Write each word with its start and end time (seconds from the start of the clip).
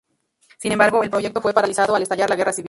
Sin 0.57 0.71
embargo, 0.71 1.03
el 1.03 1.11
proyecto 1.11 1.41
fue 1.41 1.53
paralizado 1.53 1.93
al 1.93 2.01
estallar 2.01 2.27
la 2.27 2.35
Guerra 2.35 2.51
Civil. 2.53 2.59